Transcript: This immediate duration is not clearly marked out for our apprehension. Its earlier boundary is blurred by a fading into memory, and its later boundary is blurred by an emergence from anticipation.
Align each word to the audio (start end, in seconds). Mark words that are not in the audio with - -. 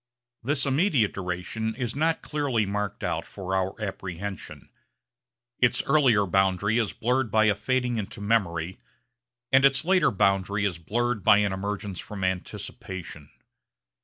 This 0.41 0.65
immediate 0.65 1.13
duration 1.13 1.75
is 1.75 1.95
not 1.95 2.23
clearly 2.23 2.65
marked 2.65 3.03
out 3.03 3.23
for 3.23 3.55
our 3.55 3.79
apprehension. 3.79 4.69
Its 5.59 5.83
earlier 5.83 6.25
boundary 6.25 6.79
is 6.79 6.91
blurred 6.91 7.29
by 7.29 7.45
a 7.45 7.53
fading 7.53 7.97
into 7.97 8.19
memory, 8.19 8.79
and 9.51 9.63
its 9.63 9.85
later 9.85 10.09
boundary 10.09 10.65
is 10.65 10.79
blurred 10.79 11.21
by 11.21 11.37
an 11.37 11.53
emergence 11.53 11.99
from 11.99 12.23
anticipation. 12.23 13.29